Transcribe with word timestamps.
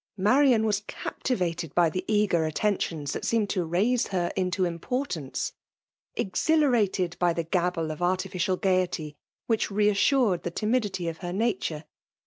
Marian 0.17 0.65
was 0.65 0.79
captivated 0.87 1.75
by 1.75 1.87
the 1.87 2.03
eager 2.07 2.49
attentioBS 2.49 3.11
that 3.11 3.23
seemed 3.23 3.51
to 3.51 3.63
raise 3.63 4.07
her 4.07 4.31
into 4.35 4.65
importance; 4.65 5.53
exhilarated 6.15 7.15
by 7.19 7.33
the 7.33 7.43
gabble 7.43 7.91
of 7.91 8.01
artificial 8.01 8.57
gaiety, 8.57 9.15
which 9.45 9.69
re 9.69 9.89
assured 9.89 10.41
the 10.41 10.49
timidity 10.49 11.07
of 11.07 11.19
her 11.19 11.31
nature. 11.31 11.83